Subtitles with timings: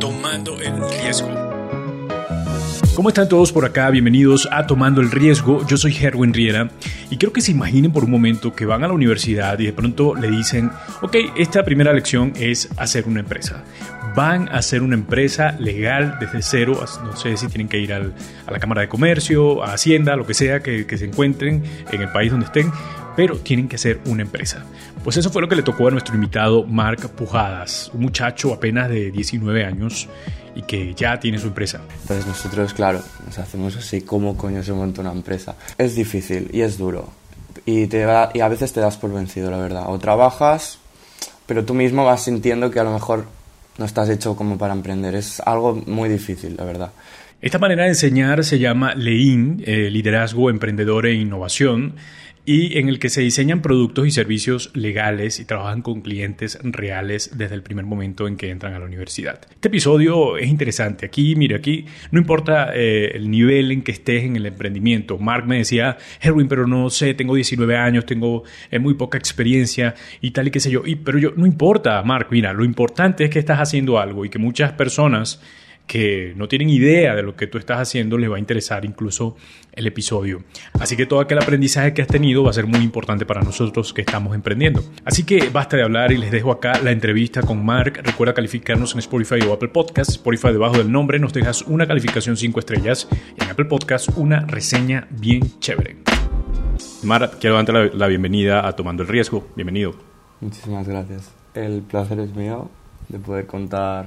[0.00, 1.28] Tomando el riesgo.
[2.94, 3.90] ¿Cómo están todos por acá?
[3.90, 5.66] Bienvenidos a Tomando el Riesgo.
[5.66, 6.70] Yo soy Herwin Riera
[7.10, 9.72] y quiero que se imaginen por un momento que van a la universidad y de
[9.72, 10.70] pronto le dicen,
[11.02, 13.64] ok, esta primera lección es hacer una empresa.
[14.14, 18.00] Van a hacer una empresa legal desde cero, no sé si tienen que ir a
[18.50, 22.12] la Cámara de Comercio, a Hacienda, lo que sea que, que se encuentren en el
[22.12, 22.70] país donde estén,
[23.16, 24.64] pero tienen que ser una empresa.
[25.02, 28.88] Pues eso fue lo que le tocó a nuestro invitado Marc Pujadas, un muchacho apenas
[28.88, 30.08] de 19 años
[30.54, 31.82] y que ya tiene su empresa.
[32.02, 35.56] Entonces nosotros, claro, nos hacemos así, ¿cómo coño se monta una empresa?
[35.76, 37.10] Es difícil y es duro.
[37.66, 39.84] Y, te y a veces te das por vencido, la verdad.
[39.88, 40.78] O trabajas,
[41.46, 43.26] pero tú mismo vas sintiendo que a lo mejor
[43.78, 45.14] no estás hecho como para emprender.
[45.14, 46.90] Es algo muy difícil, la verdad.
[47.44, 51.96] Esta manera de enseñar se llama Lean, eh, Liderazgo, Emprendedor e Innovación
[52.46, 57.36] y en el que se diseñan productos y servicios legales y trabajan con clientes reales
[57.36, 59.40] desde el primer momento en que entran a la universidad.
[59.50, 61.04] Este episodio es interesante.
[61.04, 65.18] Aquí, mire, aquí no importa eh, el nivel en que estés en el emprendimiento.
[65.18, 69.94] Mark me decía, Erwin, pero no sé, tengo 19 años, tengo eh, muy poca experiencia
[70.22, 70.80] y tal y qué sé yo.
[70.86, 74.30] Y, pero yo, no importa, Mark, mira, lo importante es que estás haciendo algo y
[74.30, 75.42] que muchas personas
[75.86, 79.36] que no tienen idea de lo que tú estás haciendo, les va a interesar incluso
[79.72, 80.42] el episodio.
[80.80, 83.92] Así que todo aquel aprendizaje que has tenido va a ser muy importante para nosotros
[83.92, 84.82] que estamos emprendiendo.
[85.04, 88.00] Así que basta de hablar y les dejo acá la entrevista con Mark.
[88.02, 90.14] Recuerda calificarnos en Spotify o Apple Podcasts.
[90.14, 94.40] Spotify debajo del nombre nos dejas una calificación 5 estrellas y en Apple Podcasts una
[94.46, 95.96] reseña bien chévere.
[97.02, 99.46] Mark, quiero darte la bienvenida a Tomando el Riesgo.
[99.54, 99.94] Bienvenido.
[100.40, 101.32] Muchísimas gracias.
[101.54, 102.70] El placer es mío
[103.08, 104.06] de poder contar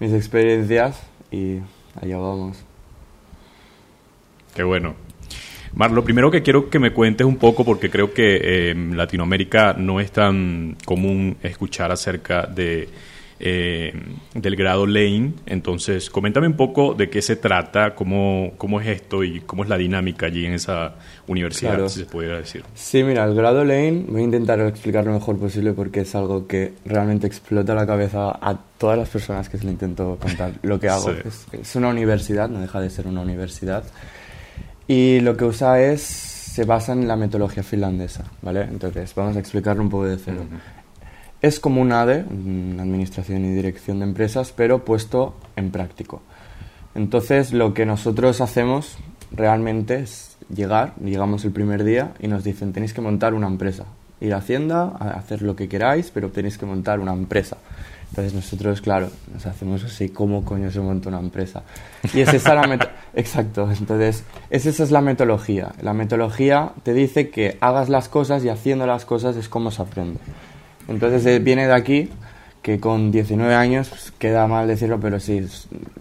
[0.00, 1.58] mis experiencias y
[2.00, 2.64] allá vamos.
[4.54, 4.94] Qué bueno.
[5.72, 8.96] Mar, lo primero que quiero que me cuentes un poco, porque creo que eh, en
[8.96, 12.88] Latinoamérica no es tan común escuchar acerca de
[13.40, 13.92] eh,
[14.34, 15.32] del grado Lane.
[15.46, 19.70] Entonces, coméntame un poco de qué se trata, cómo, cómo es esto y cómo es
[19.70, 20.96] la dinámica allí en esa
[21.26, 22.62] universidad, si se pudiera decir.
[22.74, 26.46] Sí, mira, el grado Lane, voy a intentar explicarlo lo mejor posible porque es algo
[26.46, 30.78] que realmente explota la cabeza a todas las personas que se le intento contar lo
[30.78, 31.10] que hago.
[31.52, 33.84] Es, una universidad, no deja de ser una universidad.
[34.86, 38.62] Y lo que usa es, se basa en la metodología finlandesa, ¿vale?
[38.62, 40.44] Entonces, vamos a explicarlo un poco de cero.
[41.42, 46.20] Es como un ADE, Administración y Dirección de Empresas, pero puesto en práctico.
[46.94, 48.98] Entonces, lo que nosotros hacemos
[49.32, 53.86] realmente es llegar, llegamos el primer día y nos dicen, tenéis que montar una empresa.
[54.20, 57.56] Ir a Hacienda, a hacer lo que queráis, pero tenéis que montar una empresa.
[58.10, 61.62] Entonces nosotros, claro, nos hacemos así, ¿cómo coño se monta una empresa?
[62.12, 65.72] Y es esa la Exacto, entonces es esa es la metodología.
[65.80, 69.82] La metodología te dice que hagas las cosas y haciendo las cosas es como se
[69.82, 70.18] aprende.
[70.90, 72.10] Entonces eh, viene de aquí
[72.62, 75.46] que con 19 años pues, queda mal decirlo, pero sí,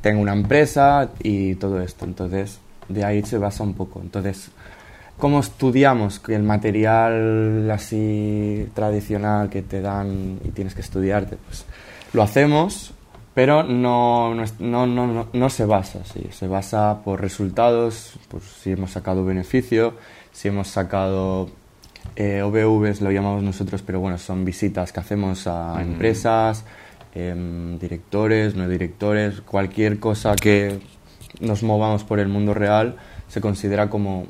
[0.01, 2.05] tengo una empresa y todo esto.
[2.05, 4.01] Entonces de ahí se basa un poco.
[4.01, 4.49] Entonces,
[5.17, 11.37] ¿cómo estudiamos el material así tradicional que te dan y tienes que estudiarte?
[11.37, 11.65] Pues
[12.11, 12.91] lo hacemos,
[13.33, 16.27] pero no, no, no, no, se basa así.
[16.31, 19.93] Se basa por resultados, por si hemos sacado beneficio,
[20.31, 21.49] si hemos sacado
[22.19, 26.65] eh, OVVs lo llamamos nosotros, pero bueno, son visitas que hacemos a empresas,
[27.15, 30.79] em, directores, no directores, cualquier cosa que
[31.39, 32.97] nos movamos por el mundo real
[33.29, 34.27] se considera como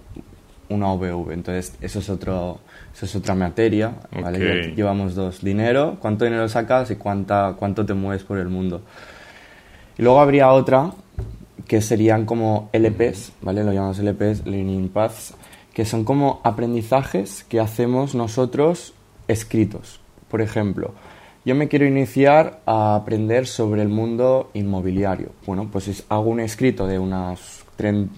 [0.70, 1.34] una OVV.
[1.34, 2.60] Entonces, eso es, otro,
[2.94, 3.94] eso es otra materia.
[4.76, 5.44] Llevamos dos.
[5.44, 8.84] Dinero, cuánto dinero sacas y cuánta, cuánto te mueves por el mundo.
[9.98, 10.92] Y luego habría otra
[11.66, 13.64] que serían como LPs, ¿vale?
[13.64, 15.34] Lo llamamos LPs, Learning Paths,
[15.80, 18.94] que son como aprendizajes que hacemos nosotros
[19.30, 20.02] escritos.
[20.28, 20.94] Por ejemplo,
[21.46, 25.30] yo me quiero iniciar a aprender sobre el mundo inmobiliario.
[25.46, 28.14] Bueno, pues hago un escrito de unas 30,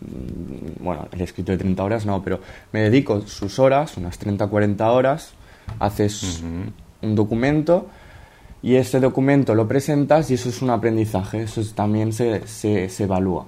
[0.79, 2.39] bueno, el escrito de 30 horas no, pero
[2.71, 5.33] me dedico sus horas, unas 30, 40 horas,
[5.77, 7.89] haces un documento
[8.63, 13.03] y ese documento lo presentas y eso es un aprendizaje, eso también se, se, se
[13.03, 13.45] evalúa.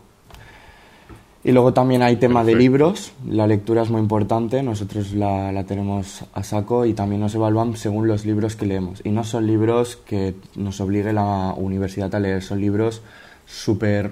[1.45, 5.65] Y luego también hay tema de libros, la lectura es muy importante, nosotros la, la,
[5.65, 9.01] tenemos a saco y también nos evalúan según los libros que leemos.
[9.03, 13.01] Y no son libros que nos obligue la universidad a leer, son libros
[13.45, 14.11] súper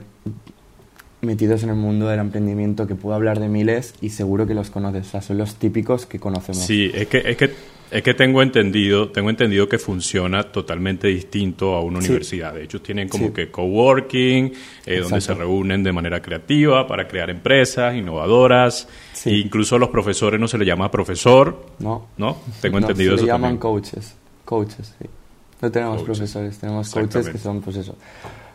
[1.22, 4.70] metidos en el mundo del emprendimiento que puedo hablar de miles y seguro que los
[4.70, 6.64] conoces, o sea, son los típicos que conocemos.
[6.64, 7.52] Sí, es que, es que
[7.92, 12.54] es que tengo entendido, tengo entendido que funciona totalmente distinto a una universidad.
[12.54, 14.54] De hecho, tienen como que coworking,
[14.86, 18.88] eh, donde se reúnen de manera creativa para crear empresas innovadoras.
[19.26, 21.66] E incluso a los profesores no se le llama profesor.
[21.80, 22.08] No.
[22.18, 22.38] ¿No?
[22.62, 24.16] Tengo entendido se le llaman coaches.
[24.46, 25.06] Coaches, sí.
[25.62, 27.96] No tenemos profesores, tenemos coaches que son, pues eso,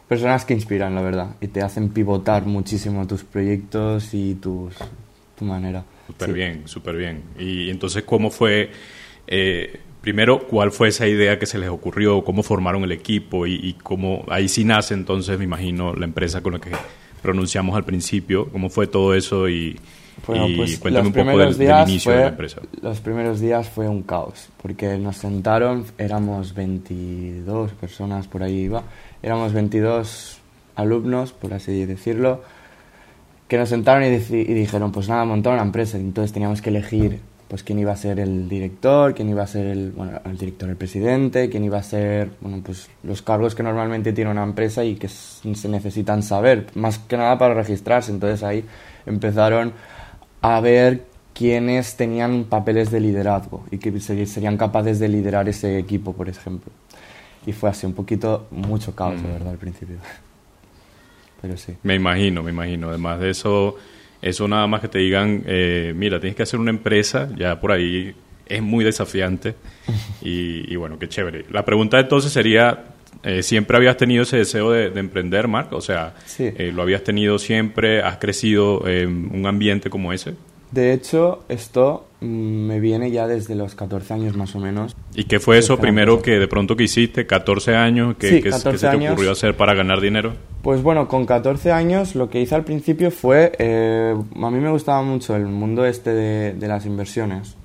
[0.08, 4.74] personas que inspiran, la verdad, y te hacen pivotar muchísimo tus proyectos y tus,
[5.38, 5.84] tu manera.
[6.06, 7.22] Súper bien, súper bien.
[7.38, 8.70] Y entonces, ¿cómo fue,
[9.26, 13.74] eh, primero, cuál fue esa idea que se les ocurrió, cómo formaron el equipo y,
[13.82, 16.70] cómo, ahí sí nace entonces, me imagino, la empresa con la que
[17.22, 19.76] pronunciamos al principio, cómo fue todo eso y,
[20.24, 22.60] pues cuéntame un poco del, inicio de la empresa.
[22.80, 28.84] Los primeros días fue un caos, porque nos sentaron, éramos 22 personas, por ahí iba,
[29.22, 30.38] éramos 22
[30.76, 32.42] alumnos, por así decirlo,
[33.48, 35.98] que nos sentaron y, dijeron, pues nada, montaron una empresa.
[35.98, 39.66] Entonces teníamos que elegir pues quién iba a ser el director, quién iba a ser
[39.66, 43.62] el, bueno, el director, el presidente, quién iba a ser, bueno, pues los cargos que
[43.62, 48.10] normalmente tiene una empresa y que se necesitan saber, más que nada para registrarse.
[48.10, 48.64] Entonces ahí
[49.06, 49.72] empezaron
[50.42, 51.04] a ver
[51.34, 56.72] quiénes tenían papeles de liderazgo y que serían capaces de liderar ese equipo, por ejemplo.
[57.46, 59.32] Y fue así, un poquito, mucho caos, de mm.
[59.32, 59.96] verdad, al principio.
[61.42, 61.74] Pero sí.
[61.84, 62.88] Me imagino, me imagino.
[62.88, 63.76] Además de eso,
[64.22, 67.72] eso nada más que te digan, eh, mira, tienes que hacer una empresa, ya por
[67.72, 68.14] ahí
[68.46, 69.54] es muy desafiante.
[70.22, 71.44] y, bueno, qué chévere.
[71.50, 72.84] La pregunta entonces sería,
[73.22, 75.72] eh, ¿siempre habías tenido ese deseo de, emprender, Marc?
[75.72, 78.02] O sea, eh, ¿lo habías tenido siempre?
[78.02, 80.34] ¿Has crecido en un ambiente como ese?
[80.70, 84.96] De hecho, esto me viene ya desde los 14 años más o menos.
[85.14, 87.26] ¿Y qué fue eso primero que de pronto que hiciste?
[87.26, 88.16] ¿14 años?
[88.18, 90.34] ¿Qué, se te ocurrió hacer para ganar dinero?
[90.62, 93.52] Pues bueno, con 14 años lo que hice al principio fue...
[93.58, 97.56] Eh, a mí me gustaba mucho el mundo este de, las inversiones.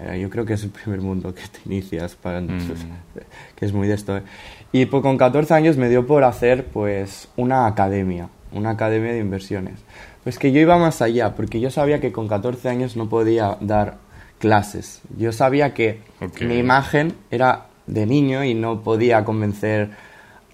[0.00, 2.58] Eh, yo creo que es el primer mundo que te inicias, para, mm.
[3.56, 4.16] que es muy de esto.
[4.16, 4.22] Eh.
[4.72, 9.20] Y pues con 14 años me dio por hacer pues una academia, una academia de
[9.20, 9.74] inversiones.
[10.24, 13.56] Pues que yo iba más allá, porque yo sabía que con 14 años no podía
[13.60, 13.96] dar
[14.38, 15.00] clases.
[15.16, 16.00] Yo sabía que
[16.40, 19.90] mi imagen era de niño y no podía convencer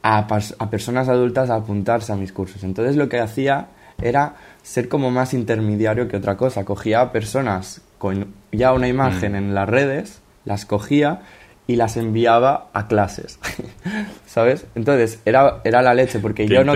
[0.03, 0.26] a,
[0.59, 2.65] a, personas adultas a apuntarse a mis cursos.
[2.65, 3.69] Entonces lo que hacía
[4.00, 6.65] era ser como más intermediario que otra cosa.
[6.65, 9.37] Cogía a personas con ya una imagen mm.
[9.37, 11.23] en las redes, las cogía
[11.67, 13.38] y las enviaba a clases.
[14.26, 14.67] ¿Sabes?
[14.75, 16.75] Entonces era, era la leche, porque yo no,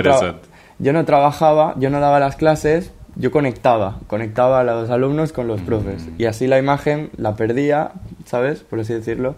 [0.82, 5.46] yo no trabajaba, yo no daba las clases, yo conectaba, conectaba a los alumnos con
[5.46, 6.08] los profes.
[6.18, 7.92] Y así la imagen la perdía,
[8.24, 8.64] ¿sabes?
[8.64, 9.36] Por así decirlo,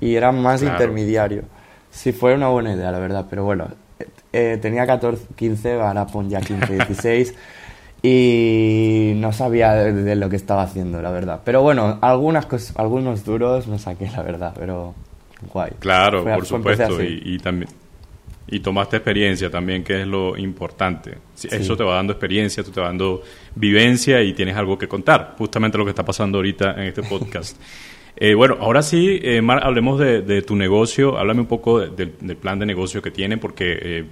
[0.00, 1.44] y era más intermediario.
[1.90, 3.68] Sí, fue una buena idea, la verdad, pero bueno,
[4.32, 7.34] eh, tenía 14, 15, ahora pon ya 15, 16,
[8.02, 11.42] y no sabía de, lo que estaba haciendo, la verdad.
[11.44, 14.94] Pero bueno, algunas algunos duros me saqué, la verdad, pero
[15.52, 15.70] guay.
[15.78, 17.70] Claro, por supuesto, y también
[18.48, 21.18] y tomaste experiencia también, que es lo importante.
[21.50, 23.22] Eso te va dando experiencia, tú te va dando
[23.54, 27.60] vivencia y tienes algo que contar, justamente lo que está pasando ahorita en este podcast.
[28.16, 32.58] eh, bueno, ahora sí, eh, Mar, hablemos de, tu negocio, háblame un poco del plan
[32.58, 34.04] de negocio que tienen, porque eh,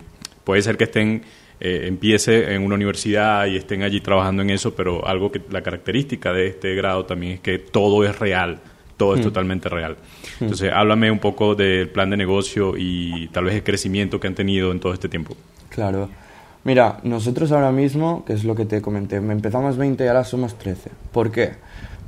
[0.44, 1.22] puede ser que estén,
[1.60, 5.60] eh, empiece en una universidad y estén allí trabajando en eso, pero algo que la
[5.60, 8.60] característica de este grado también es que todo es real
[8.98, 9.24] todo es mm.
[9.24, 9.96] totalmente real.
[10.40, 10.44] Mm.
[10.44, 14.34] Entonces, háblame un poco del plan de negocio y tal vez el crecimiento que han
[14.34, 15.34] tenido en todo este tiempo.
[15.70, 16.10] Claro.
[16.64, 20.58] Mira, nosotros ahora mismo, que es lo que te comenté, empezamos 20 y ahora somos
[20.58, 20.90] 13.
[21.12, 21.52] ¿Por qué?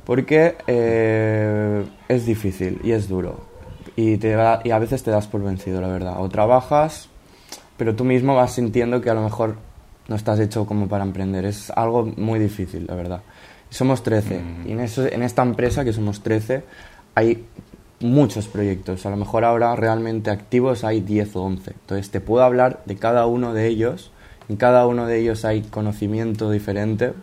[0.05, 3.49] Porque eh, es difícil y es duro.
[3.95, 6.15] Y, te y a veces te das por vencido, la verdad.
[6.19, 7.09] O trabajas,
[7.77, 9.55] pero tú mismo vas sintiendo que a lo mejor
[10.11, 11.45] no estás hecho como para emprender.
[11.45, 13.21] Es algo muy difícil, la verdad.
[13.69, 14.39] Somos 13.
[14.39, 14.67] Mm.
[14.67, 16.63] Y en, eso, en esta empresa, que somos 13,
[17.15, 17.45] hay
[18.01, 19.05] muchos proyectos.
[19.05, 21.71] A lo mejor ahora realmente activos hay 10 o 11.
[21.71, 24.11] Entonces te puedo hablar de cada uno de ellos.
[24.49, 27.13] En cada uno de ellos hay conocimiento diferente.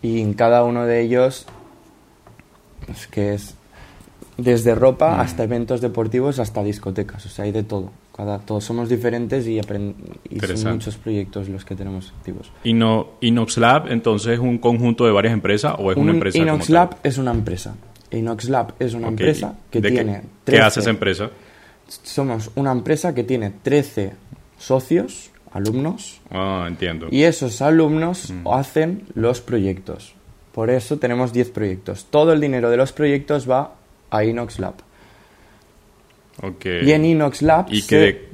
[0.00, 1.46] Y en cada uno de ellos,
[2.86, 3.56] pues que es
[4.36, 5.20] desde ropa mm.
[5.20, 7.26] hasta eventos deportivos hasta discotecas.
[7.26, 7.90] O sea, hay de todo.
[8.16, 12.52] Cada, todos somos diferentes y, y son muchos proyectos los que tenemos activos.
[12.62, 16.38] Ino Inox Lab, entonces, es un conjunto de varias empresas o es una empresa?
[16.38, 17.74] Inox Lab es una empresa.
[18.12, 20.22] Inox Lab es una empresa que tiene.
[20.44, 21.30] Qué, ¿Qué hace esa empresa?
[21.88, 24.12] Somos una empresa que tiene 13
[24.58, 26.20] socios, alumnos.
[26.30, 27.08] Ah, entiendo.
[27.10, 28.46] Y esos alumnos mm.
[28.48, 30.14] hacen los proyectos.
[30.52, 32.06] Por eso tenemos 10 proyectos.
[32.10, 33.74] Todo el dinero de los proyectos va
[34.10, 34.74] a Inox Lab.
[36.82, 37.66] Y en Inox Lab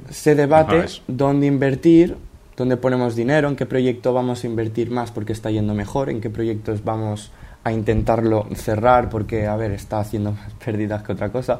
[0.09, 2.17] se, debate dónde invertir,
[2.57, 6.19] dónde ponemos dinero, en qué proyecto vamos a invertir más porque está yendo mejor, en
[6.19, 7.31] qué proyectos vamos
[7.63, 11.59] a intentarlo cerrar porque, a ver, está haciendo más pérdidas que otra cosa.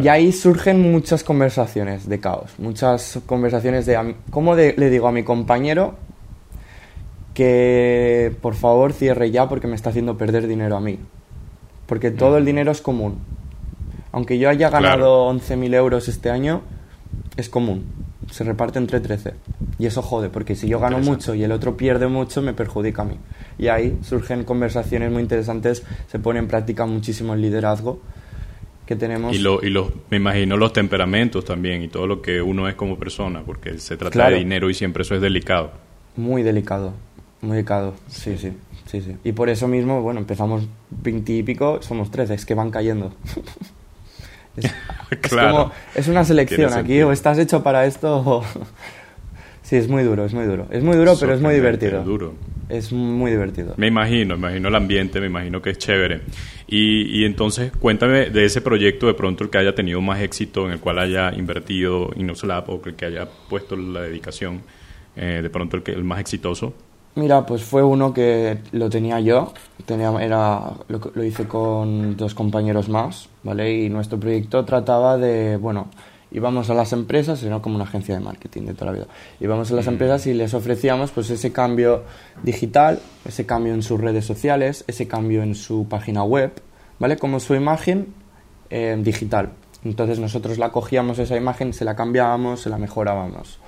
[0.00, 5.24] Y ahí surgen muchas conversaciones de caos, muchas conversaciones de cómo le digo a mi
[5.24, 5.96] compañero
[7.34, 11.00] que por favor cierre ya porque me está haciendo perder dinero a mí.
[11.86, 13.18] Porque todo el dinero es común
[14.12, 16.62] aunque yo haya ganado 11.000 euros este año,
[17.36, 17.84] es común.
[18.30, 19.34] se reparte entre 13.
[19.78, 23.02] Y eso jode, porque si yo gano mucho y el otro pierde mucho, me perjudica
[23.02, 23.16] a mí.
[23.58, 28.00] Y ahí surgen conversaciones muy interesantes, se pone en práctica muchísimo el liderazgo
[28.86, 29.34] que tenemos.
[29.34, 32.74] Y, lo, y los, me imagino los temperamentos también y todo lo que uno es
[32.74, 35.72] como persona, porque se trata de dinero y siempre eso es delicado.
[36.16, 36.92] Muy delicado,
[37.40, 38.52] muy delicado, sí, sí,
[38.86, 39.16] sí, sí.
[39.24, 43.12] Y por eso mismo, bueno, empezamos 20 y pico, somos 13, es que van cayendo.
[45.10, 45.72] es, claro.
[45.94, 48.44] es, una selección aquí, o estás hecho para esto o...
[49.62, 50.66] Sí, es muy duro, es muy duro.
[50.72, 52.02] Es muy duro, pero es muy divertido.
[52.02, 52.34] duro.
[52.68, 53.74] Es muy divertido.
[53.76, 56.22] Me imagino, me imagino el ambiente, me imagino que es chévere.
[56.66, 60.66] Y, y, entonces, cuéntame de ese proyecto, de pronto el que haya tenido más éxito,
[60.66, 64.62] en el cual haya invertido Inoslab o el que haya puesto la dedicación,
[65.14, 66.74] eh, de pronto el, que, el más exitoso.
[67.20, 69.52] Mira, pues fue uno que lo tenía yo,
[69.84, 73.74] tenía, era, lo, lo hice con dos compañeros más, ¿vale?
[73.74, 75.88] Y nuestro proyecto trataba de, bueno,
[76.30, 79.06] íbamos a las empresas, era como una agencia de marketing de toda la vida,
[79.38, 79.90] íbamos a las mm.
[79.90, 82.04] empresas y les ofrecíamos pues ese cambio
[82.42, 86.52] digital, ese cambio en sus redes sociales, ese cambio en su página web,
[86.98, 87.18] ¿vale?
[87.18, 88.14] Como su imagen
[88.70, 89.50] eh, digital.
[89.84, 93.58] Entonces nosotros la cogíamos esa imagen, se la cambiábamos, se la mejorábamos.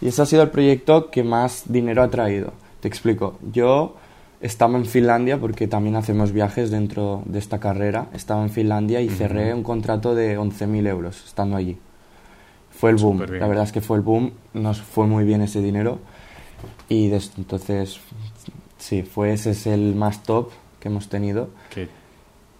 [0.00, 2.52] Y ese ha sido el proyecto que más dinero ha traído.
[2.80, 3.38] Te explico.
[3.52, 3.96] Yo
[4.40, 8.08] estaba en Finlandia porque también hacemos viajes dentro de esta carrera.
[8.12, 11.78] Estaba en Finlandia y cerré un contrato de 11.000 euros estando allí
[12.78, 13.26] fue el boom.
[13.38, 15.98] La verdad es que fue el boom, nos fue muy bien ese dinero
[16.88, 18.00] y entonces,
[18.78, 21.50] sí, fue ese es el más top que hemos tenido.
[21.70, 21.88] Qué,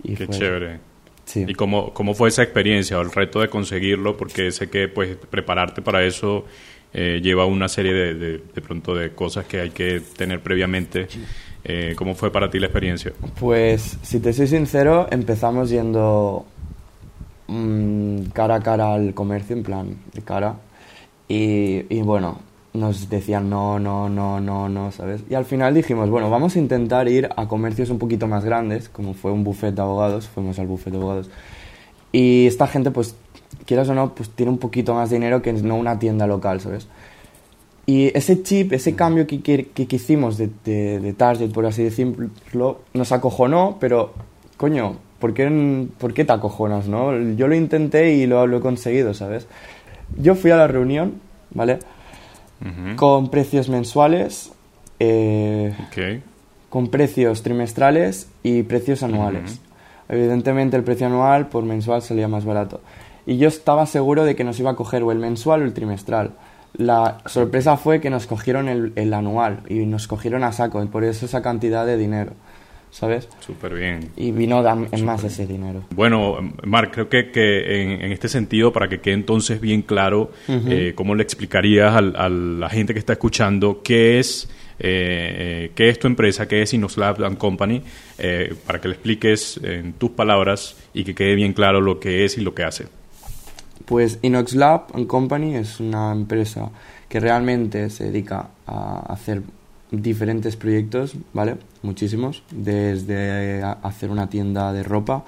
[0.02, 0.80] qué chévere.
[1.24, 1.44] Sí.
[1.46, 4.16] ¿Y cómo, cómo fue esa experiencia o el reto de conseguirlo?
[4.16, 6.46] Porque sé que pues prepararte para eso
[6.92, 11.06] eh, lleva una serie de, de, de, pronto de cosas que hay que tener previamente.
[11.64, 13.12] Eh, ¿Cómo fue para ti la experiencia?
[13.38, 16.46] Pues, si te soy sincero, empezamos yendo
[18.32, 20.56] cara a cara al comercio, en plan, de cara.
[21.28, 22.40] Y, y, bueno,
[22.72, 25.24] nos decían no, no, no, no, no, ¿sabes?
[25.28, 28.88] Y al final dijimos, bueno, vamos a intentar ir a comercios un poquito más grandes,
[28.88, 31.30] como fue un buffet de abogados, fuimos al buffet de abogados.
[32.12, 33.14] Y esta gente, pues,
[33.64, 36.88] quieras o no, pues tiene un poquito más dinero que no una tienda local, ¿sabes?
[37.86, 41.82] Y ese chip, ese cambio que, que, que hicimos de, de, de target, por así
[41.82, 44.12] decirlo, nos acojonó, pero,
[44.58, 47.18] coño, ¿por qué, ¿por qué te acojonas, no?
[47.32, 49.46] Yo lo intenté y lo, he conseguido, ¿sabes?
[50.16, 51.14] Yo fui a la reunión,
[51.50, 51.78] ¿vale?
[52.96, 54.52] Con precios mensuales,
[54.98, 55.72] eh,
[56.68, 59.60] con precios trimestrales y precios anuales.
[60.08, 62.80] Evidentemente el precio anual por mensual salía más barato.
[63.28, 65.74] Y yo estaba seguro de que nos iba a coger o el mensual o el
[65.74, 66.30] trimestral.
[66.78, 70.86] La sorpresa fue que nos cogieron el, el anual y nos cogieron a saco, y
[70.86, 72.32] por eso esa cantidad de dinero.
[72.90, 73.28] ¿sabes?
[73.40, 74.10] Súper bien.
[74.16, 75.84] Y vino en más ese dinero.
[75.94, 80.94] Bueno, Marc, creo que, que en, este sentido, para que quede entonces bien claro, eh,
[80.94, 85.98] ¿cómo le explicarías a, la gente que está escuchando qué es, eh, eh, qué es
[85.98, 87.82] tu empresa, qué es Inoslab and Company,
[88.66, 92.38] para que le expliques en tus palabras y que quede bien claro lo que es
[92.38, 92.86] y lo que hace?
[93.88, 96.68] Pues Inoxlab and Company es una empresa
[97.08, 99.42] que realmente se dedica a hacer
[99.90, 101.56] diferentes proyectos, ¿vale?
[101.80, 105.24] Muchísimos, desde hacer una tienda de ropa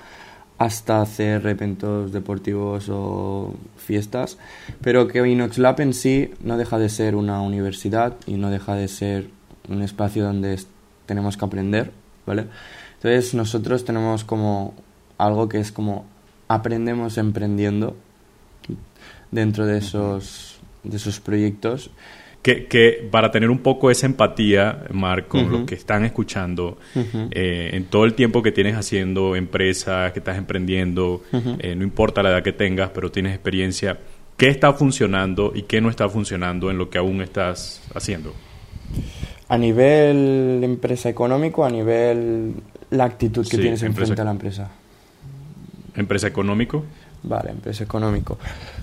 [0.58, 4.36] hasta hacer eventos deportivos o fiestas,
[4.82, 8.88] pero que Inox en sí no deja de ser una universidad y no deja de
[8.88, 9.30] ser
[9.70, 10.60] un espacio donde
[11.06, 11.92] tenemos que aprender,
[12.26, 12.44] ¿vale?
[12.96, 14.74] Entonces nosotros tenemos como
[15.16, 16.04] algo que es como
[16.46, 17.96] aprendemos emprendiendo
[19.30, 21.90] dentro de esos, de esos proyectos
[22.42, 27.84] que, para tener un poco esa empatía, Marco, con los que están escuchando, eh, en
[27.84, 32.42] todo el tiempo que tienes haciendo empresa, que estás emprendiendo, eh, no importa la edad
[32.42, 33.98] que tengas, pero tienes experiencia,
[34.36, 38.32] ¿qué está funcionando y qué no está funcionando en lo que aún estás haciendo?
[39.48, 42.54] A nivel empresa económico, a nivel
[42.90, 44.70] la actitud que tienes enfrente a la empresa.
[45.94, 46.84] ¿Empresa económico?
[47.22, 48.38] Vale, empresa económico.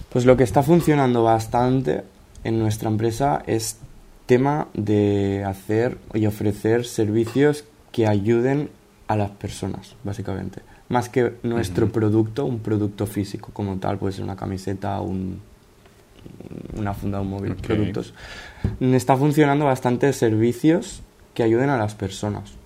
[0.10, 2.04] Pues lo que está funcionando bastante
[2.44, 3.78] en nuestra empresa es
[4.26, 8.70] tema de hacer y ofrecer servicios que ayuden
[9.08, 10.62] a las personas, básicamente.
[10.90, 15.42] Más que nuestro producto, un producto físico como tal, puede ser una camiseta, un,
[16.76, 18.14] una funda, un móvil, productos.
[18.80, 21.02] Está funcionando bastante servicios
[21.34, 22.57] que ayuden a las personas.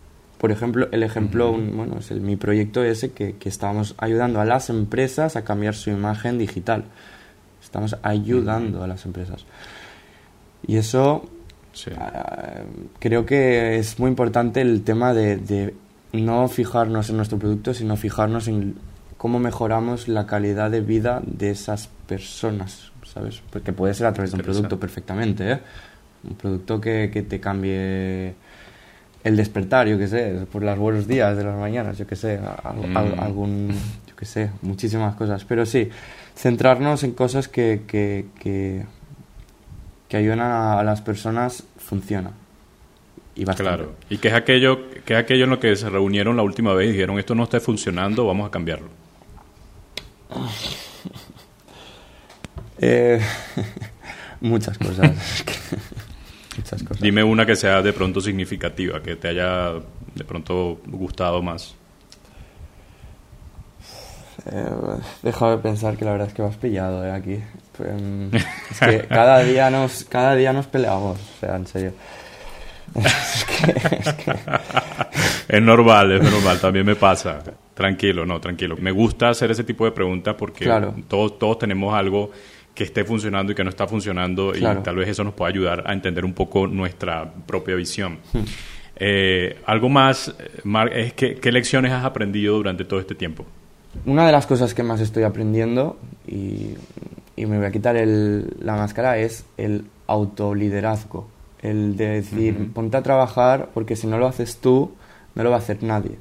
[0.42, 4.46] Por ejemplo, el ejemplo, bueno, es el, mi proyecto ese que, que estábamos ayudando a
[4.46, 6.86] las empresas a cambiar su imagen digital.
[7.62, 9.46] Estamos ayudando a las empresas.
[10.66, 11.30] Y eso
[11.96, 12.62] ah,
[12.98, 15.76] creo que es muy importante el tema de,
[16.12, 18.78] no fijarnos en nuestro producto, sino fijarnos en
[19.18, 23.44] cómo mejoramos la calidad de vida de esas personas, ¿sabes?
[23.52, 25.60] Porque puede ser a través de un producto perfectamente, ¿eh?
[26.28, 28.34] Un producto que, que te cambie
[29.24, 32.40] el despertar, yo qué sé, por las buenos días de las mañanas, yo qué sé,
[32.40, 32.98] mm.
[33.20, 33.70] algún,
[34.08, 35.46] yo qué sé, muchísimas cosas.
[35.46, 35.90] Pero sí,
[36.36, 38.86] centrarnos en cosas que, que, que,
[40.08, 42.32] que ayudan a, las personas funciona.
[43.36, 46.44] Y Claro, y que es, aquello, que es aquello en lo que se reunieron la
[46.44, 48.90] última vez y dijeron, esto no está funcionando, vamos a cambiarlo.
[52.84, 53.22] Eh,
[54.42, 55.12] muchas cosas.
[57.00, 59.74] Dime una que sea de pronto significativa, que te haya
[60.15, 61.75] de pronto gustado más.
[64.46, 64.70] Eh,
[65.22, 67.39] deja de pensar que la verdad es que vas pillado eh, aquí.
[67.80, 71.94] Mm, es que cada día nos, cada día nos peleamos, o sea, en serio.
[73.01, 74.36] Es, que,
[75.48, 77.39] es, normal, es normal, también me pasa.
[77.74, 78.75] Tranquilo, no, tranquilo.
[78.77, 80.65] Me gusta hacer ese tipo de preguntas porque
[81.08, 82.32] todos, todos tenemos algo
[82.74, 85.84] que esté funcionando y que no está funcionando y tal vez eso nos pueda ayudar
[85.86, 88.20] a entender un poco nuestra propia visión.
[88.34, 88.44] Hmm.
[88.96, 93.46] Eh, algo más, Mark, es que, ¿qué lecciones has aprendido durante todo este tiempo?
[94.06, 96.75] Una de las cosas que más estoy aprendiendo, y,
[97.36, 101.28] y me voy a quitar el, la máscara, es el autoliderazgo.
[101.62, 104.92] El de decir, ponte a trabajar porque si no lo haces tú,
[105.36, 106.18] no lo va a hacer nadie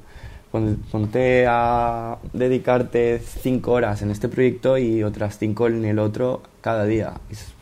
[0.51, 6.85] ponte a dedicarte cinco horas en este proyecto y otras cinco en el otro cada
[6.85, 7.13] día,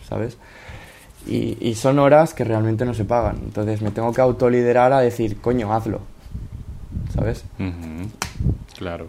[0.08, 0.38] ¿sabes?
[1.28, 3.38] Y, son horas que realmente no se pagan.
[3.44, 6.02] Entonces me tengo que autoliderar a decir, coño, hazlo,
[7.14, 7.44] ¿sabes?
[8.78, 9.08] Claro.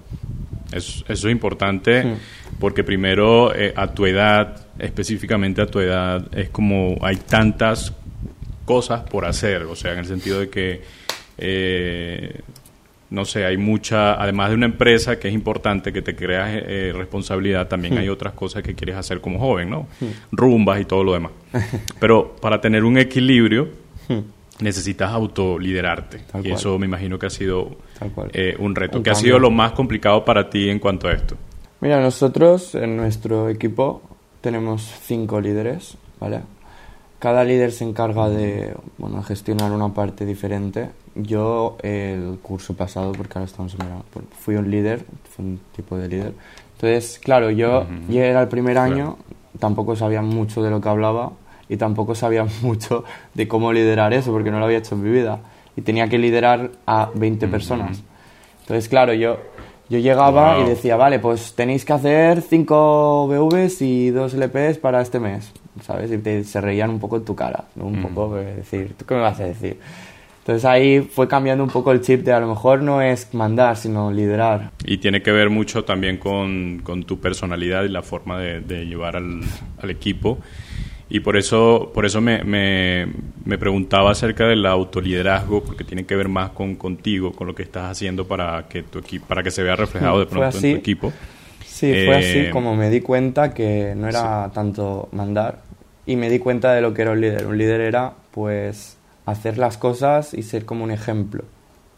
[0.73, 2.17] Eso, es importante
[2.59, 7.93] porque primero eh, a tu edad, específicamente a tu edad, es como hay tantas
[8.65, 10.83] cosas por hacer, o sea, en el sentido de que
[11.39, 12.41] eh,
[13.11, 16.65] no sé, hay mucha, además de una empresa que es importante, que te creas eh,
[16.67, 18.13] eh, responsabilidad, también hay hmm.
[18.13, 19.89] otras cosas que quieres hacer como joven, ¿no?
[20.01, 20.07] Hmm.
[20.31, 21.33] Rumbas y todo lo demás.
[22.01, 23.69] Pero para tener un equilibrio,
[24.09, 24.63] hmm.
[24.63, 26.23] necesitas autoliderarte.
[26.45, 27.77] y eso me imagino que ha sido
[28.33, 29.03] eh, un reto.
[29.03, 31.37] ¿Qué ha sido lo más complicado para ti en cuanto a esto?
[31.81, 34.03] Mira, nosotros en nuestro equipo
[34.41, 36.43] tenemos cinco líderes, ¿vale?
[37.21, 43.39] Cada líder se encarga de bueno, gestionar una parte diferente yo el curso pasado, porque
[43.39, 43.81] ahora estamos en
[44.39, 45.05] fui un líder,
[45.35, 46.33] fui un tipo de líder.
[46.75, 49.17] Entonces, claro, yo, era el primer año,
[49.59, 51.33] tampoco sabía mucho de lo que hablaba
[51.69, 53.05] y tampoco sabía mucho
[53.35, 55.41] de cómo liderar eso, porque no lo había hecho en mi vida.
[55.77, 58.03] Y tenía que liderar a 20 personas.
[58.63, 59.39] Entonces, claro, yo,
[59.89, 65.01] yo llegaba y decía, vale, pues tenéis que hacer 5 BVs y 2 LPs para
[65.01, 66.11] este mes, ¿sabes?
[66.11, 69.41] Y se reían un poco en tu cara, un poco, decir, ¿tú qué me vas
[69.41, 69.79] a decir?
[70.41, 73.77] Entonces ahí fue cambiando un poco el chip de a lo mejor no es mandar,
[73.77, 74.71] sino liderar.
[74.85, 78.87] Y tiene que ver mucho también con, con tu personalidad y la forma de, de
[78.87, 79.43] llevar al,
[79.81, 80.39] al, equipo.
[81.11, 83.07] Y por eso, por eso me, me,
[83.45, 87.63] me, preguntaba acerca del autoliderazgo, porque tiene que ver más con contigo, con lo que
[87.63, 91.13] estás haciendo para que, tu para que se vea reflejado de pronto en tu equipo.
[91.65, 95.70] Sí, fue así eh, como me di cuenta que no era tanto mandar
[96.11, 97.47] y me di cuenta de lo que era un líder.
[97.47, 98.97] Un líder era, pues,
[99.27, 101.45] hacer las cosas y ser como un ejemplo,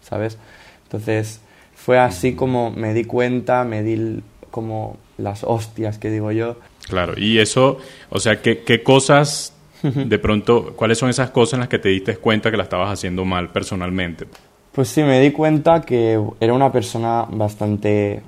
[0.02, 0.36] ¿sabes?
[0.82, 1.40] Entonces
[1.74, 6.56] fue así como me di cuenta, me di como las hostias que digo yo.
[6.88, 7.78] Claro, y eso,
[8.10, 11.88] o sea, ¿qué, qué cosas de pronto, cuáles son esas cosas en las que te
[11.88, 14.26] diste cuenta que la estabas haciendo mal personalmente?
[14.72, 18.20] Pues sí, me di cuenta que era una persona bastante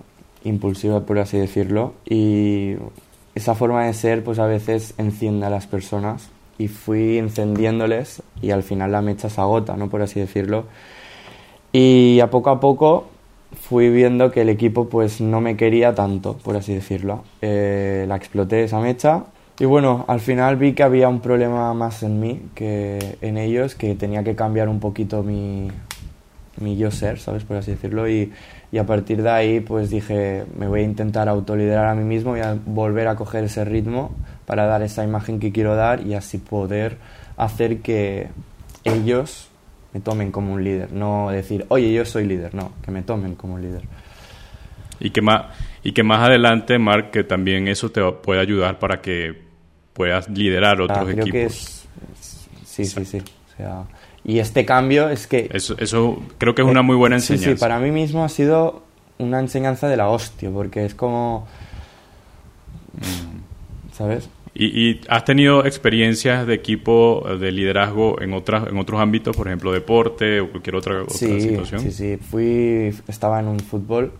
[0.44, 2.76] impulsiva, por así decirlo, y
[3.34, 8.50] esa forma de ser, pues a veces enciende a las personas y fui encendiéndoles y
[8.50, 9.88] al final la mecha se agota, ¿no?
[9.88, 10.64] Por así decirlo.
[11.72, 13.08] Y a poco a poco
[13.60, 17.24] fui viendo que el equipo pues no me quería tanto, por así decirlo.
[17.42, 19.24] Eh, la exploté esa mecha
[19.58, 23.74] y bueno, al final vi que había un problema más en mí que en ellos,
[23.74, 25.68] que tenía que cambiar un poquito mi,
[26.58, 27.44] mi yo ser, ¿sabes?
[27.44, 28.08] Por así decirlo.
[28.08, 28.32] Y,
[28.74, 32.36] y a partir de ahí pues dije, me voy a intentar autoliderar a mí mismo
[32.36, 34.12] y a volver a coger ese ritmo
[34.46, 36.96] para dar esa imagen que quiero dar y así poder
[37.36, 38.30] hacer que
[38.82, 39.48] ellos
[39.92, 43.36] me tomen como un líder, no decir, oye, yo soy líder, no, que me tomen
[43.36, 43.82] como líder.
[44.98, 49.00] Y que más, y que más adelante, Mark, que también eso te puede ayudar para
[49.00, 49.40] que
[49.92, 51.86] puedas liderar ah, otros Que es,
[52.64, 53.18] sí, sí, sí.
[53.18, 53.84] O sea,
[54.24, 55.50] y este cambio es que...
[55.52, 57.50] Eso, eso creo que es una muy buena enseñanza.
[57.50, 58.82] Sí, sí, para mí mismo ha sido
[59.18, 61.46] una enseñanza de la hostia, porque es como...
[62.94, 63.34] Mm.
[63.94, 64.28] ¿sabes?
[64.56, 69.72] ¿Y, has tenido experiencias de equipo, de liderazgo en otras en otros ámbitos, por ejemplo,
[69.72, 71.80] deporte o cualquier otra, otra situación?
[71.80, 74.12] Sí, sí, fui, estaba en un fútbol,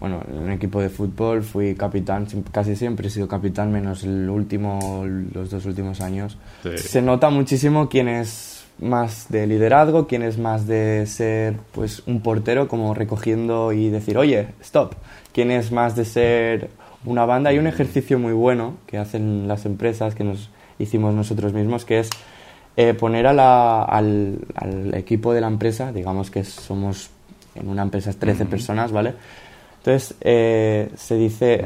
[0.00, 4.28] bueno, en un equipo de fútbol, fui capitán, casi siempre he sido capitán, menos el
[4.28, 6.36] último, los dos últimos años.
[6.74, 12.20] Se nota muchísimo quién es más de liderazgo, quién es más de ser pues un
[12.20, 14.94] portero como recogiendo y decir, oye, stop,
[15.32, 16.70] quién es más de ser
[17.04, 17.50] una banda.
[17.50, 22.00] Hay un ejercicio muy bueno que hacen las empresas, que nos hicimos nosotros mismos, que
[22.00, 22.10] es
[22.76, 24.38] eh, poner a la, al,
[24.92, 27.10] equipo de la empresa, digamos que somos
[27.54, 29.14] en una empresa 13 personas, ¿vale?
[29.78, 31.64] Entonces eh, se dice,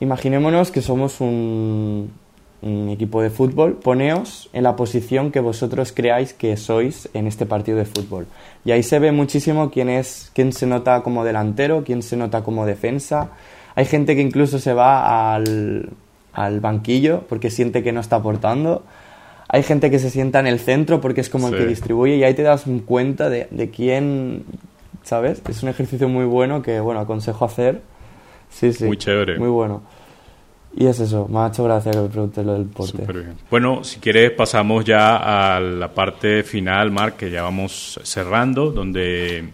[0.00, 2.10] imaginémonos que somos un,
[2.62, 7.46] un equipo de fútbol, poneos en la posición que vosotros creáis que sois en este
[7.46, 8.26] partido de fútbol.
[8.64, 12.42] Y ahí se ve muchísimo quién es, quién se nota como delantero, quién se nota
[12.42, 13.30] como defensa,
[13.76, 15.90] hay gente que incluso se va al,
[16.32, 18.82] al banquillo porque siente que no está aportando.
[19.48, 22.24] Hay gente que se sienta en el centro porque es como el que distribuye y
[22.24, 24.44] ahí te das cuenta de, de, quién,
[25.02, 25.42] ¿sabes?
[25.48, 27.82] Es un ejercicio muy bueno que, bueno, aconsejo hacer.
[28.48, 28.86] Sí, sí.
[28.86, 29.38] Muy chévere.
[29.38, 29.82] Muy bueno.
[30.76, 33.06] Y es eso, me ha hecho gracia que me preguntes lo del porte.
[33.50, 39.48] Bueno, si quieres pasamos ya a la parte final, Marc, que ya vamos cerrando, donde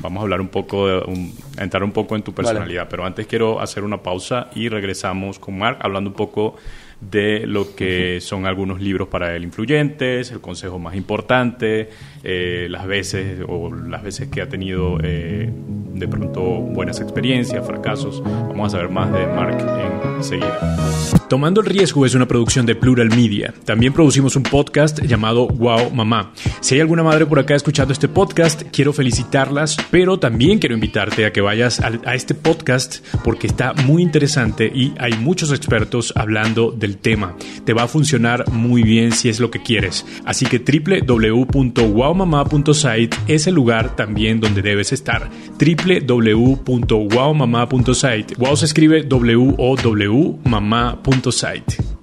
[0.00, 3.60] Vamos a hablar un poco, de, entrar un poco en tu personalidad, pero antes quiero
[3.60, 6.56] hacer una pausa y regresamos con Mark hablando un poco
[7.00, 11.90] de lo que son algunos libros para el influyentes, el consejo más importante,
[12.24, 15.50] eh, las veces o las veces que ha tenido eh,
[15.94, 18.22] de pronto buenas experiencias, fracasos.
[18.24, 19.58] Vamos a saber más de Mark
[20.16, 20.58] enseguida.
[21.28, 23.54] Tomando el riesgo es una producción de Plural Media.
[23.64, 26.32] También producimos un podcast llamado Wow Mamá.
[26.60, 31.26] Si hay alguna madre por acá escuchando este podcast, quiero felicitarlas, pero también quiero invitarte
[31.26, 36.12] a que vayas a, a este podcast porque está muy interesante y hay muchos expertos
[36.16, 37.36] hablando del tema.
[37.64, 40.06] Te va a funcionar muy bien si es lo que quieres.
[40.24, 40.58] Así que
[42.14, 48.34] www.wowmama.site es el lugar también donde debes estar www.wowmama.site.
[48.38, 49.08] Wow se escribe
[50.44, 51.94] mamá.site.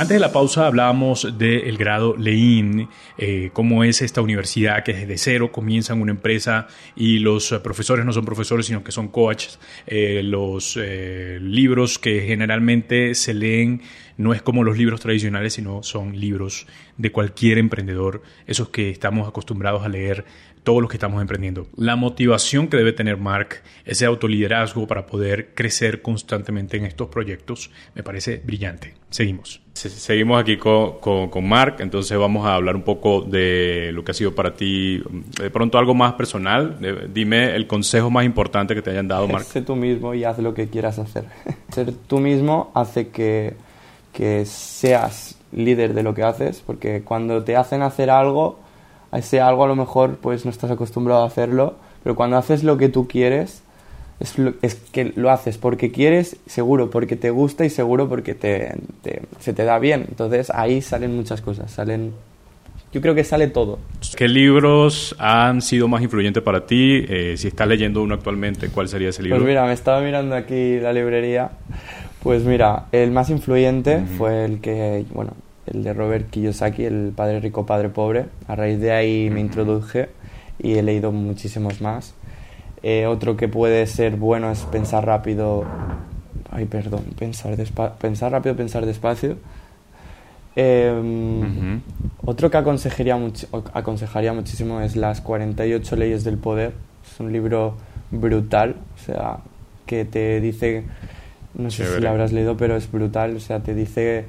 [0.00, 5.18] Antes de la pausa hablábamos del grado Lein, eh, cómo es esta universidad que desde
[5.18, 9.58] cero comienzan una empresa y los profesores no son profesores sino que son coaches.
[9.86, 13.82] Eh, los eh, libros que generalmente se leen
[14.20, 16.66] no es como los libros tradicionales, sino son libros
[16.98, 20.26] de cualquier emprendedor, esos que estamos acostumbrados a leer
[20.62, 21.68] todos los que estamos emprendiendo.
[21.76, 27.70] La motivación que debe tener Mark, ese autoliderazgo para poder crecer constantemente en estos proyectos,
[27.94, 28.94] me parece brillante.
[29.08, 29.62] Seguimos.
[29.72, 34.14] Seguimos aquí con, con, Mark, entonces vamos a hablar un poco de lo que ha
[34.14, 35.02] sido para ti,
[35.40, 36.76] de pronto algo más personal.
[37.10, 39.44] Dime el consejo más importante que te hayan dado, Mark.
[39.44, 41.24] Sé tú mismo y haz lo que quieras hacer.
[41.72, 43.54] Ser tú mismo hace que,
[44.12, 48.58] que seas líder de lo que haces, porque cuando te hacen hacer algo,
[49.10, 52.62] a ese algo a lo mejor pues no estás acostumbrado a hacerlo, pero cuando haces
[52.64, 53.62] lo que tú quieres,
[54.20, 58.74] es, es que lo haces porque quieres, seguro porque te gusta y seguro porque te,
[59.40, 60.06] se te da bien.
[60.08, 62.12] Entonces ahí salen muchas cosas, salen...
[62.92, 63.78] Yo creo que sale todo.
[64.16, 67.04] ¿Qué libros han sido más influyentes para ti?
[67.08, 69.38] Eh, si estás leyendo uno actualmente, ¿cuál sería ese libro?
[69.38, 71.52] Pues mira, me estaba mirando aquí la librería.
[72.22, 75.32] Pues mira, el más influyente fue el que, bueno,
[75.66, 78.26] el de Robert Kiyosaki, el Padre Rico, Padre Pobre.
[78.46, 80.10] A raíz de ahí me introduje
[80.58, 82.14] y he leído muchísimos más.
[82.82, 85.64] Eh, otro que puede ser bueno es pensar rápido.
[86.50, 87.56] Ay, perdón, pensar,
[87.98, 89.36] pensar rápido, pensar despacio.
[90.56, 91.80] Em,
[92.24, 93.18] otro que aconsejaría,
[93.72, 96.74] aconsejaría muchísimo es Las 48 leyes del poder.
[97.10, 97.76] Es un libro
[98.10, 99.38] brutal, o sea,
[99.86, 100.84] que te dice,
[101.54, 104.26] no sé si lo habrás leído, pero es brutal, o sea, te dice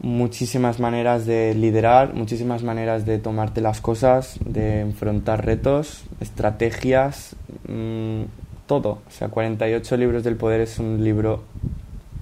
[0.00, 7.36] muchísimas maneras de liderar, muchísimas maneras de tomarte las cosas, de enfrentar retos, estrategias,
[7.68, 8.22] mm,
[8.66, 9.00] todo.
[9.06, 11.44] O sea, 48 libros del poder es un libro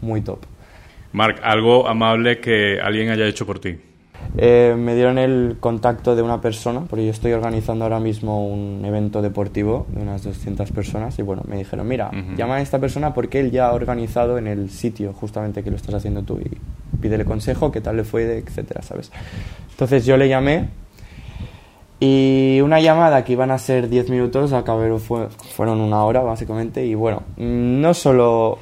[0.02, 0.40] muy top.
[1.12, 3.78] Marc, algo amable que alguien haya hecho por ti.
[4.37, 8.85] Eh, me dieron el contacto de una persona, porque yo estoy organizando ahora mismo un
[8.85, 13.12] evento deportivo de unas 200 personas y bueno, me dijeron, mira, llama a esta persona
[13.12, 16.59] porque él ya ha organizado en el sitio justamente que lo estás haciendo tú y
[16.98, 19.11] pídele consejo, qué tal le fue, etcétera, ¿sabes?
[19.70, 20.68] Entonces yo le llamé
[21.98, 26.87] y una llamada que iban a ser 10 minutos, acabó, fue, fueron una hora básicamente
[26.87, 28.59] y bueno, no solo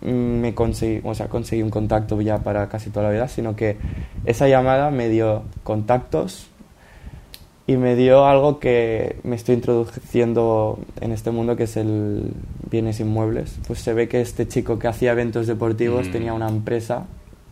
[0.00, 3.76] me conseguí, o sea, conseguí un contacto ya para casi toda la vida, sino que
[4.24, 6.48] esa llamada me dio contactos
[7.66, 12.32] y me dio algo que me estoy introduciendo en este mundo que es el
[12.70, 13.58] bienes inmuebles.
[13.66, 16.12] Pues se ve que este chico que hacía eventos deportivos mm.
[16.12, 17.06] tenía una empresa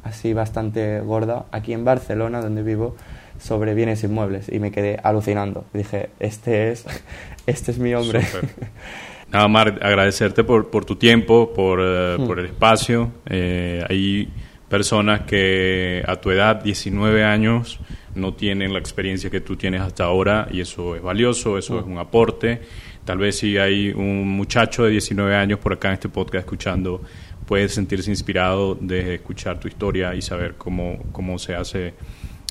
[0.05, 2.97] así bastante gorda aquí en Barcelona, donde vivo,
[3.39, 5.65] sobre bienes inmuebles y me quedé alucinando.
[5.75, 6.87] Dije, este es,
[7.47, 8.23] este es mi hombre.
[9.33, 12.27] Nada más agradecerte por, por tu tiempo, por, eh, hmm.
[12.27, 13.13] por el espacio.
[13.27, 14.29] Eh, hay
[14.69, 17.81] personas que a tu edad, 19 años,
[18.15, 21.79] no tienen la experiencia que tú tienes hasta ahora y eso es valioso, eso hmm.
[21.79, 22.61] es un aporte.
[23.05, 27.03] Tal vez si hay un muchacho de 19 años por acá en este podcast escuchando,
[27.47, 31.95] puede sentirse inspirado de escuchar tu historia y saber cómo, cómo se hace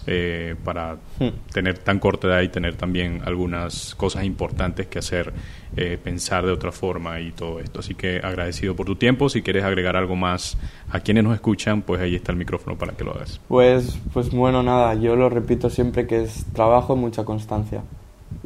[0.08, 1.52] eh, para hmm.
[1.52, 5.34] tener tan corta edad y tener también algunas cosas importantes que hacer,
[5.76, 7.80] eh, pensar de otra forma y todo esto.
[7.80, 9.30] Así que agradecido por tu tiempo.
[9.30, 10.58] Si quieres agregar algo más
[10.92, 13.40] a quienes nos escuchan, pues ahí está el micrófono para que lo hagas.
[13.48, 17.82] Pues, pues bueno, nada, yo lo repito siempre que es trabajo, mucha constancia.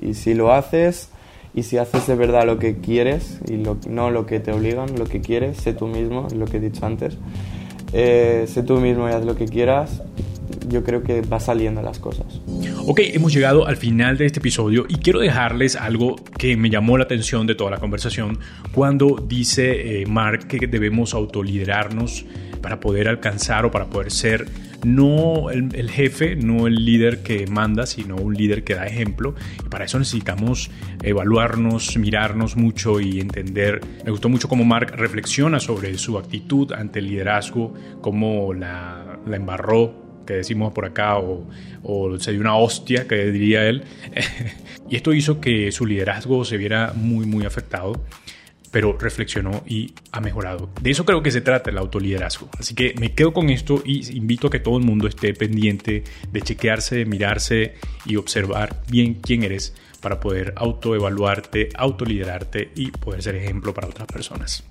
[0.01, 1.11] Y si lo haces
[1.53, 3.53] y si haces de verdad lo que quieres y
[3.89, 6.85] no lo que te obligan, lo que quieres, sé tú mismo, lo que he dicho
[6.85, 7.17] antes.
[7.91, 10.03] Eh, sé tú mismo y haz lo que quieras
[10.67, 12.41] yo creo que va saliendo las cosas.
[12.85, 16.97] Ok, hemos llegado al final de este episodio y quiero dejarles algo que me llamó
[16.97, 18.39] la atención de toda la conversación
[18.73, 22.25] cuando dice eh, Mark que debemos autoliderarnos
[22.61, 24.47] para poder alcanzar o para poder ser
[24.83, 29.35] no el, jefe, no el líder que manda, sino un líder que da ejemplo.
[29.65, 30.71] Y para eso necesitamos
[31.03, 33.81] evaluarnos, mirarnos mucho y entender.
[34.05, 39.35] Me gustó mucho cómo Mark reflexiona sobre su actitud ante el liderazgo, cómo la, la
[39.35, 41.47] embarró decimos por acá, o,
[41.83, 43.83] o se dio una hostia, que diría él.
[44.89, 47.93] y esto hizo que su liderazgo se viera muy, muy afectado
[48.71, 50.69] pero reflexionó y ha mejorado.
[50.81, 52.49] De eso creo que se trata el autoliderazgo.
[52.57, 56.03] Así que me quedo con esto y invito a que todo el mundo esté pendiente
[56.31, 63.35] de chequearse, mirarse y observar bien quién eres para poder autoevaluarte, autoliderarte y poder ser
[63.35, 64.63] ejemplo para otras personas.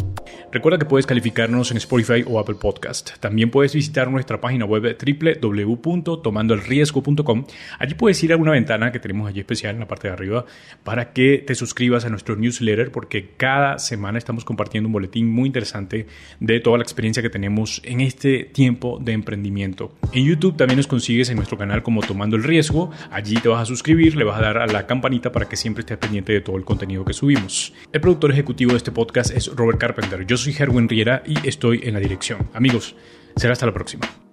[0.51, 3.19] Recuerda que puedes calificarnos en Spotify o Apple Podcast.
[3.21, 7.45] También puedes visitar nuestra página web www.tomandoelriesgo.com.
[7.79, 10.47] Allí puedes ir a una ventana que tenemos allí especial en la parte de arriba
[10.85, 15.49] para que te suscribas a nuestro newsletter porque cada semana estamos compartiendo un boletín muy
[15.49, 16.07] interesante
[16.41, 19.93] de toda la experiencia que tenemos en este tiempo de emprendimiento.
[20.13, 22.91] En YouTube también nos consigues en nuestro canal como Tomando el Riesgo.
[23.11, 25.83] Allí te vas a suscribir, le vas a dar a la campanita para que siempre
[25.83, 27.75] estés pendiente de todo el contenido que subimos.
[27.93, 30.18] El productor ejecutivo de este podcast es Robert Carpenter.
[30.27, 32.51] Yo soy Herwin Riera y estoy en la dirección.
[32.55, 32.95] Amigos,
[33.37, 34.28] será hasta la próxima.